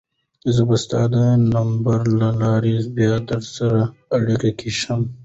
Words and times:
زه 0.53 0.61
به 0.67 0.75
ستا 0.83 1.01
د 1.13 1.15
نمبر 1.55 1.99
له 2.19 2.29
لارې 2.41 2.75
بیا 2.95 3.13
درسره 3.29 3.81
په 3.93 4.11
اړیکه 4.17 4.49
کې 4.59 4.69
شم. 4.79 5.01